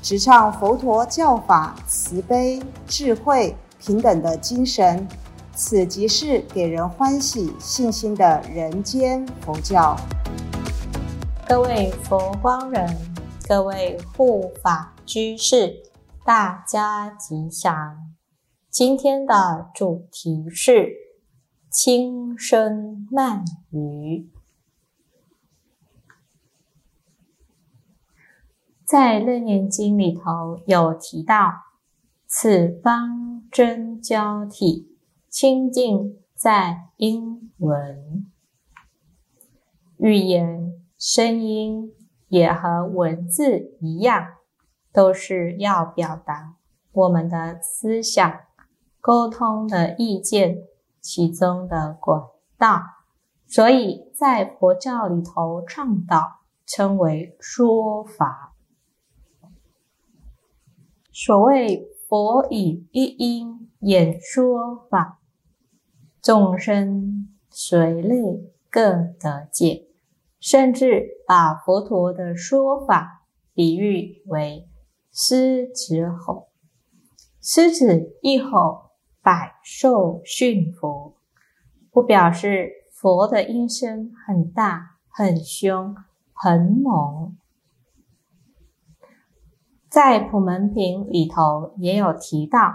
[0.00, 5.06] 直唱佛陀教法慈悲、智慧、平等的精神。
[5.54, 9.96] 此即是给人欢喜、信心的人间佛教。
[11.48, 12.96] 各位佛光人，
[13.48, 15.82] 各位护法居士，
[16.24, 17.96] 大家吉祥。
[18.70, 20.92] 今天的主题是
[21.68, 24.30] 轻声慢语。
[28.88, 31.52] 在《楞严经》里头有提到，
[32.26, 34.96] 此方真交体。
[35.28, 38.32] 清净在音闻，
[39.98, 41.92] 语言声音
[42.28, 44.26] 也和文字一样，
[44.90, 46.54] 都是要表达
[46.90, 48.40] 我们的思想、
[49.02, 50.62] 沟通的意见
[51.02, 52.22] 其中的管
[52.56, 52.82] 道，
[53.46, 58.47] 所以在佛教里头倡导称为说法。
[61.20, 65.18] 所谓佛以一音演说法。
[66.22, 68.22] 众生随类
[68.70, 69.88] 各得解，
[70.38, 74.68] 甚至把佛陀的说法比喻为
[75.10, 76.50] 狮子吼，
[77.42, 81.16] 狮子一吼，百兽驯服，
[81.90, 85.96] 不表示佛的音声很大、很凶、
[86.32, 87.36] 很猛。
[89.90, 92.72] 在普门品里头也有提到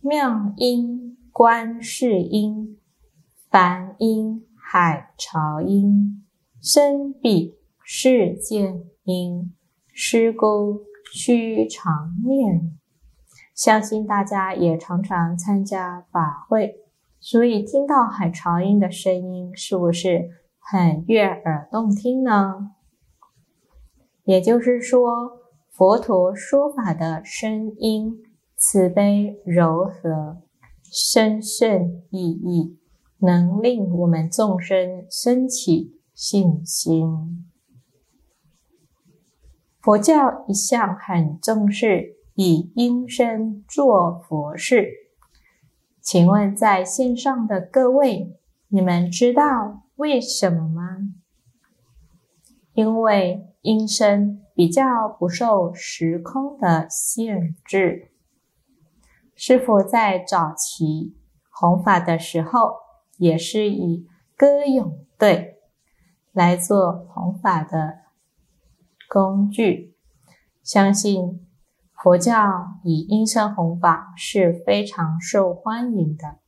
[0.00, 1.04] 妙音。
[1.38, 2.78] 观世音、
[3.50, 6.24] 梵音、海潮音、
[6.62, 9.54] 身比世界音、
[9.92, 10.80] 师姑
[11.12, 12.74] 须常念，
[13.54, 16.76] 相信大家也常常参加法会，
[17.20, 22.70] 所以听到海潮音的声音，是不是很悦耳动听呢？
[24.24, 25.45] 也就是说，
[25.76, 28.22] 佛陀说法的声音
[28.56, 30.42] 慈悲柔和。
[30.88, 32.78] 深深意义，
[33.18, 37.44] 能令我们众生升起信心。
[39.82, 44.88] 佛教一向很重视以音声做佛事。
[46.00, 48.38] 请问在线上的各位，
[48.68, 50.98] 你们知道为什么吗？
[52.72, 58.10] 因为音声比较不受时空的限制。
[59.34, 61.14] 师傅在早期
[61.50, 62.76] 弘法的时候，
[63.18, 65.58] 也是以歌咏队
[66.32, 67.98] 来做弘法的
[69.10, 69.94] 工具。
[70.62, 71.46] 相信
[71.92, 76.38] 佛教以音声弘法是非常受欢迎的。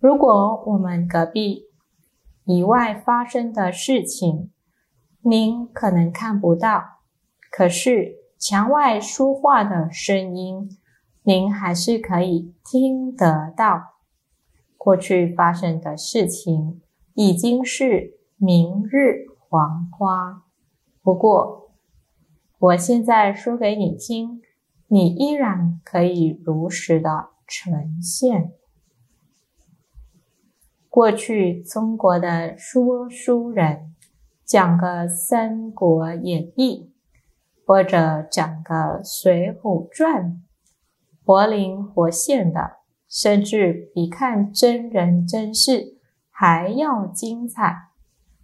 [0.00, 1.66] 如果我们隔壁
[2.44, 4.50] 以外发生的事情，
[5.22, 7.00] 您可能看不到，
[7.50, 10.78] 可是墙外说话的声音。
[11.22, 13.82] 您还是可以听得到
[14.78, 16.80] 过去发生的事情，
[17.12, 20.44] 已经是明日黄花。
[21.02, 21.72] 不过，
[22.58, 24.40] 我现在说给你听，
[24.88, 28.52] 你依然可以如实的呈现。
[30.88, 33.89] 过去中国的说书人
[34.50, 36.90] 讲个《三国演义》，
[37.64, 38.74] 或者讲个
[39.04, 40.24] 《水浒传》。
[41.24, 42.78] 活灵活现的，
[43.08, 45.98] 甚至比看真人真事
[46.30, 47.90] 还要精彩，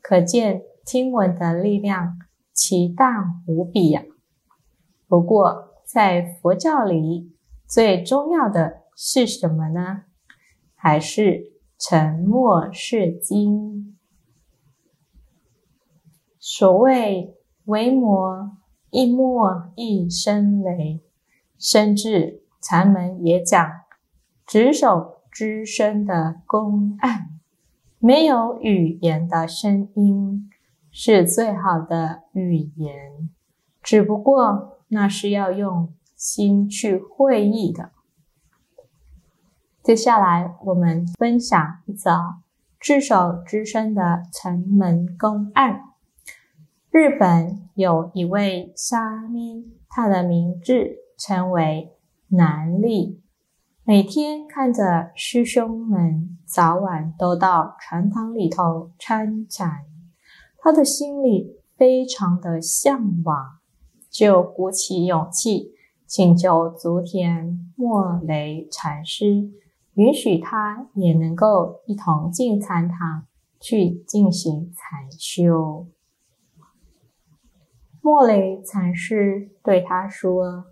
[0.00, 2.16] 可见听闻的力量
[2.54, 4.02] 奇大无比呀。
[5.06, 7.36] 不过，在佛教里，
[7.66, 10.04] 最重要的是什么呢？
[10.74, 13.98] 还是沉默是金。
[16.52, 17.36] 所谓
[17.66, 18.56] “为魔
[18.90, 21.00] 一默一声雷”，
[21.56, 22.42] 甚至。
[22.62, 23.66] 禅门也讲，
[24.44, 27.30] 执手之声的公案，
[27.98, 30.50] 没有语言的声音
[30.90, 33.30] 是最好的语言，
[33.82, 37.92] 只不过那是要用心去会意的。
[39.82, 42.10] 接下来我们分享一则
[42.78, 45.89] 智手之声的禅门公案。
[46.92, 51.92] 日本有一位沙弥，他的名字称为
[52.30, 53.22] 南利，
[53.84, 59.84] 每天看着师兄们早晚都到禅堂里头参禅，
[60.58, 63.60] 他的心里非常的向往，
[64.10, 65.70] 就鼓起勇气
[66.08, 69.48] 请求足田莫雷禅师
[69.94, 73.28] 允许他也能够一同进禅堂
[73.60, 75.86] 去进行禅修。
[78.02, 80.64] 莫雷禅师对他说：“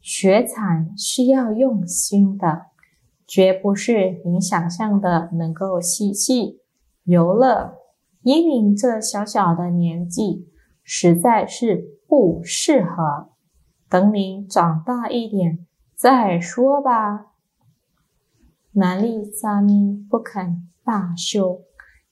[0.00, 2.66] 学禅是要用心的，
[3.26, 6.60] 绝不是您想象的能够嬉戏
[7.04, 7.78] 游乐。
[8.22, 10.48] 以您这小小的年纪，
[10.82, 13.30] 实在是不适合。
[13.88, 15.66] 等您长大一点
[15.96, 17.28] 再说吧。”
[18.72, 21.62] 南利萨咪不肯罢休，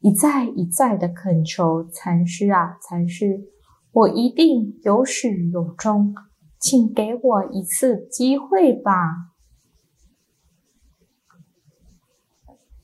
[0.00, 3.53] 一再一再的恳求禅师啊，禅师。
[3.94, 6.16] 我一定有始有终，
[6.58, 9.30] 请给我一次机会吧。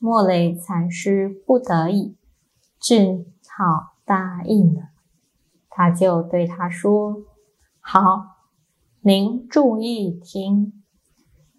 [0.00, 2.16] 莫雷禅师不得已，
[2.80, 3.24] 只
[3.56, 4.88] 好答应了。
[5.70, 7.22] 他就对他说
[7.78, 8.00] ：“好，
[9.02, 10.82] 您注意听，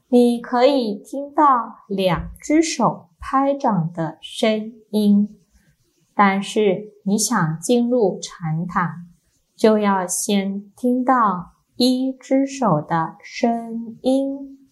[0.10, 5.40] 你可以听到两只手拍掌的声音，
[6.14, 9.08] 但是你想进入禅堂。”
[9.58, 14.70] 就要先听到一只手的声音。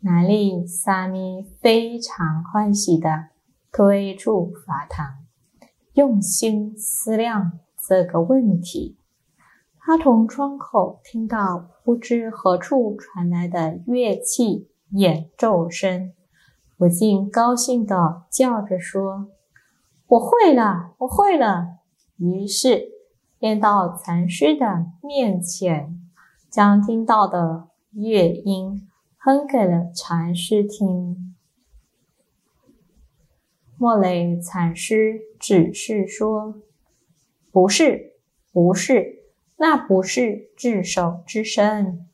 [0.00, 3.28] 南利萨弥非常欢喜的
[3.72, 5.24] 推出法堂，
[5.94, 8.98] 用心思量这个问题。
[9.78, 16.12] 他从窗口听到不知何处传来的乐器演奏声，
[16.76, 19.28] 不禁高兴的叫着说
[20.06, 21.75] ：“我会了，我会了！”
[22.18, 22.88] 于是，
[23.38, 26.00] 便到禅师的面前，
[26.50, 31.34] 将听到的乐音哼给了禅师听。
[33.78, 36.62] 莫雷禅师只是说
[37.52, 38.14] ：“不是，
[38.50, 39.24] 不是，
[39.56, 42.06] 那不是智手之声。”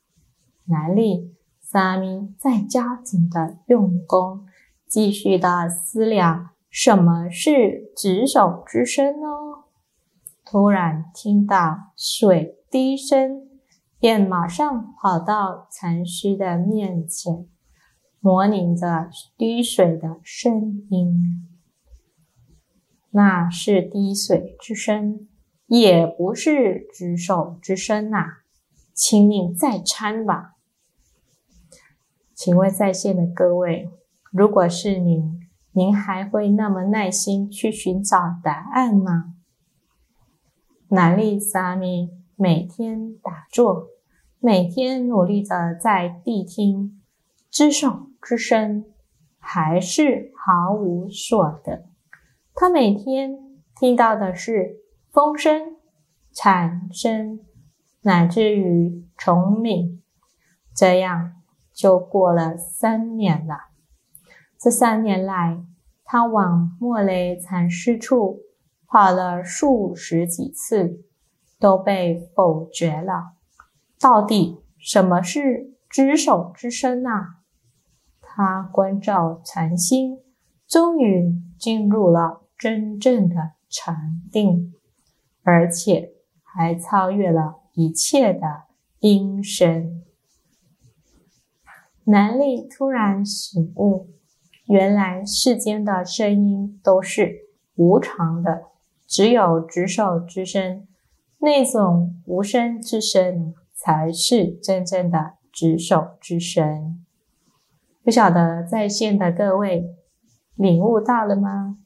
[0.67, 4.45] 南利萨弥再加紧的用功，
[4.85, 9.62] 继续的思量什么是执手之声呢？
[10.53, 13.47] 突然听到水滴声，
[13.97, 17.47] 便马上跑到禅师的面前，
[18.19, 21.49] 模拟着滴水的声音。
[23.09, 25.27] 那是滴水之声，
[25.65, 28.43] 也不是举手之声呐，
[28.93, 30.57] 请你再参吧。
[32.35, 33.89] 请问在线的各位，
[34.31, 39.32] 如果是您，您还会那么耐心去寻找答案吗？
[40.93, 43.87] 南利萨弥每天打坐，
[44.39, 47.01] 每天努力的在谛听，
[47.49, 48.85] 知手之声，
[49.39, 51.85] 还是毫无所得。
[52.53, 53.39] 他每天
[53.75, 54.75] 听到的是
[55.11, 55.77] 风声、
[56.31, 57.39] 蝉声，
[58.03, 60.03] 乃至于虫鸣，
[60.75, 61.41] 这样
[61.73, 63.55] 就过了三年了。
[64.59, 65.65] 这三年来，
[66.03, 68.42] 他往莫雷禅师处。
[68.93, 71.03] 跑了数十几次，
[71.59, 73.33] 都被否决了。
[73.99, 77.39] 到底什么是知手之身啊？
[78.21, 80.19] 他关照禅心，
[80.67, 84.75] 终于进入了真正的禅定，
[85.41, 88.65] 而且还超越了一切的
[88.99, 90.03] 音声。
[92.03, 94.11] 南力突然醒悟，
[94.67, 98.72] 原来世间的声音都是无常的。
[99.13, 100.87] 只有执手之声，
[101.37, 107.05] 那种无声之声，才是真正的执手之声。
[108.03, 109.85] 不晓得在线的各位
[110.55, 111.77] 领悟到了吗？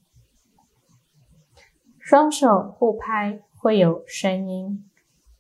[2.00, 4.90] 双手互拍会有声音，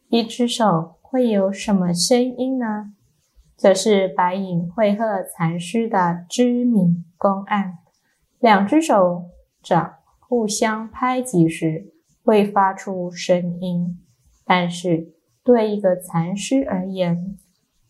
[0.09, 2.91] 一只手会有什么声音呢？
[3.55, 7.77] 这是白影会鹤禅师的知名公案。
[8.39, 9.29] 两只手
[9.63, 9.96] 掌。
[10.29, 13.97] 互相拍击时会发出声音，
[14.43, 17.37] 但是对一个禅师而言，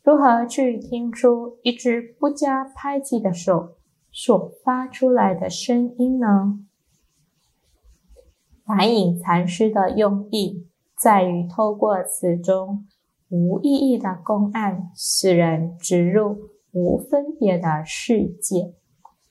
[0.03, 3.77] 如何去听出一只不加拍击的手
[4.12, 6.60] 所发出来的声音呢？
[8.63, 12.86] 白隐禅师的用意在于透过此中
[13.29, 18.75] 无意义的公案，使人植入无分别的世界。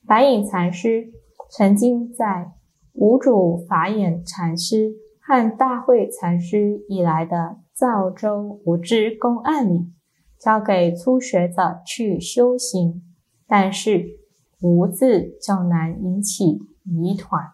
[0.04, 1.12] 白隐禅师
[1.48, 2.50] 曾经在。
[2.96, 9.92] 五主法眼禅师和大慧禅师以来的造舟无知公案里，
[10.38, 13.02] 交给初学者去修行，
[13.46, 14.06] 但是
[14.60, 17.52] 无字较难引起疑团，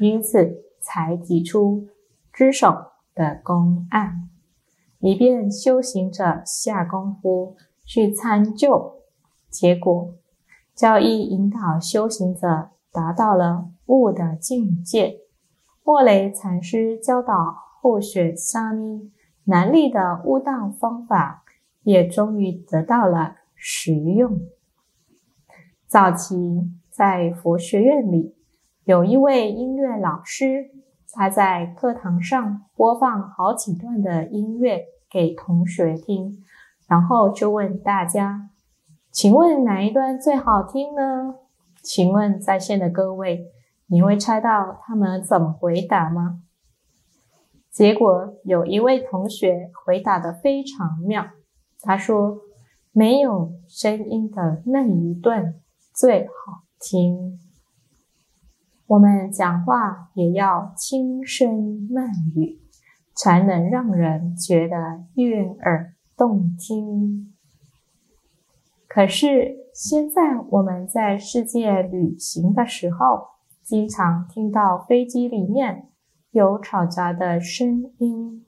[0.00, 1.86] 因此才提出
[2.32, 2.74] 知手
[3.14, 4.28] 的公案，
[4.98, 7.56] 以便修行者下功夫
[7.86, 8.96] 去参究，
[9.48, 10.14] 结果
[10.74, 12.70] 教义引导修行者。
[12.94, 15.18] 达到了悟的境界。
[15.84, 19.10] 莫雷禅师教导后学沙弥
[19.44, 21.42] 难力的悟道方法，
[21.82, 24.40] 也终于得到了实用。
[25.88, 28.34] 早期在佛学院里，
[28.84, 30.70] 有一位音乐老师，
[31.12, 36.42] 他在课堂上播放好几段的音乐给同学听，
[36.86, 38.48] 然后就问大家
[39.10, 41.34] ：“请问哪一段最好听呢？”
[41.82, 43.50] 请问在线的各位，
[43.86, 46.42] 你会猜到他们怎么回答吗？
[47.70, 51.26] 结果有一位同学回答的非常妙，
[51.80, 52.38] 他说
[52.92, 55.54] ：“没有声音的那一段
[55.94, 57.38] 最好听。”
[58.86, 62.60] 我们讲话也要轻声慢语，
[63.14, 67.34] 才能让人觉得悦耳动听。
[68.88, 69.60] 可是。
[69.74, 73.26] 现在我们在世界旅行的时候，
[73.62, 75.88] 经常听到飞机里面
[76.30, 78.44] 有吵杂的声音，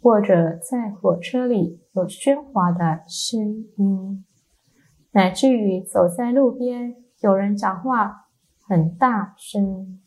[0.00, 4.24] 或者在火车里有喧哗的声音，
[5.12, 8.28] 乃至于走在路边有人讲话
[8.66, 10.00] 很大声。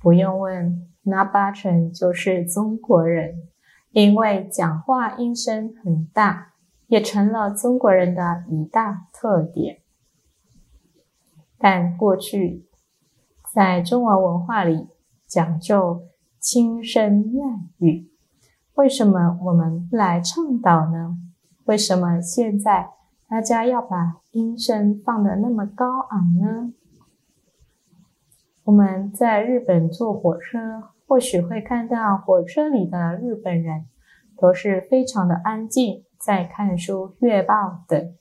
[0.00, 3.48] 不用问，那八成就是中国人，
[3.90, 6.54] 因为讲话音声很大。
[6.88, 9.82] 也成了中国人的一大特点。
[11.58, 12.66] 但过去
[13.52, 14.86] 在中华文化里
[15.26, 16.02] 讲究
[16.38, 18.08] 轻声慢语，
[18.74, 21.18] 为什么我们不来倡导呢？
[21.64, 22.90] 为什么现在
[23.28, 26.72] 大家要把音声放得那么高昂呢？
[28.64, 30.58] 我们在日本坐火车，
[31.06, 33.86] 或许会看到火车里的日本人
[34.36, 36.04] 都是非常的安静。
[36.18, 38.12] 在看书、阅报等，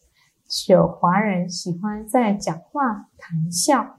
[0.70, 3.98] 有华人喜欢在讲话、谈笑，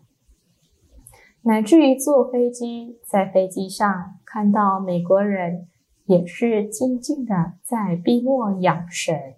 [1.42, 5.68] 乃至于坐飞机，在飞机上看到美国人
[6.06, 9.34] 也是静静的在闭目养神，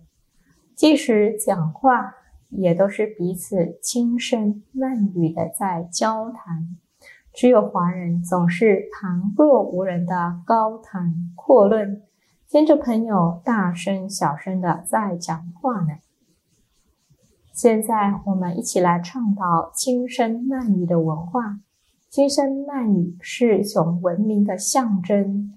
[0.76, 2.14] 即使讲话
[2.49, 6.76] 也都是彼此轻声慢语的在交谈，
[7.33, 12.02] 只有华人总是旁若无人的高谈阔论。
[12.49, 15.99] 跟着朋友大声小声的在讲话呢。
[17.62, 21.59] 现在我们一起来倡导轻声慢语的文化。
[22.09, 25.52] 轻声慢语是一种文明的象征，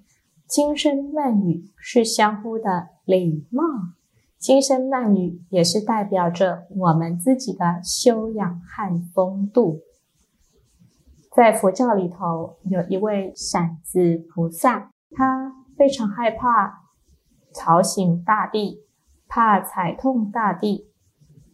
[0.46, 3.64] 轻声慢语是相互的礼貌，
[4.38, 9.80] 轻声慢语也是代表着我们自己的修养和风度。
[11.34, 16.82] 在佛教里头，有一位闪子菩萨，他非常害怕。
[17.56, 18.82] 吵醒大地，
[19.30, 20.90] 怕踩痛大地，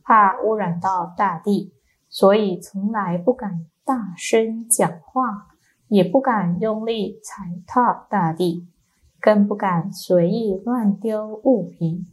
[0.09, 1.71] 怕污染到大地，
[2.09, 5.45] 所以从来不敢大声讲话，
[5.87, 8.67] 也不敢用力踩踏大地，
[9.21, 12.07] 更不敢随意乱丢物品。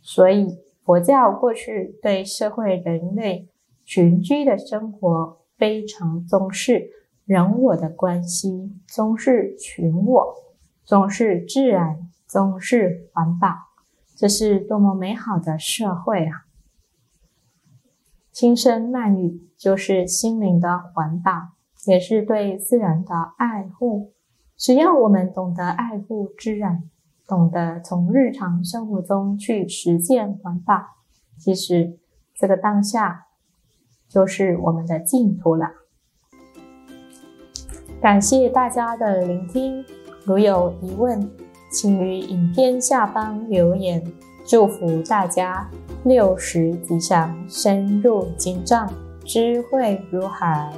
[0.00, 3.48] 所以佛教过去对社会人类
[3.84, 6.90] 群居的生活非常重视
[7.24, 10.34] 人我的关系，重视群我，
[10.86, 12.08] 重视自然。
[12.28, 13.48] 重视环保，
[14.16, 16.46] 这是多么美好的社会啊！
[18.32, 21.30] 轻声慢语就是心灵的环保，
[21.86, 24.12] 也是对自然的爱护。
[24.56, 26.84] 只要我们懂得爱护自然，
[27.28, 30.82] 懂得从日常生活中去实践环保，
[31.38, 31.98] 其实
[32.34, 33.26] 这个当下
[34.08, 35.66] 就是我们的净土了。
[38.00, 39.84] 感谢大家的聆听，
[40.24, 41.30] 如有疑问。
[41.74, 44.04] 请于影片下方留言，
[44.46, 45.70] 祝福大家
[46.04, 48.92] 六十吉祥，深入经藏，
[49.24, 50.72] 智慧如海。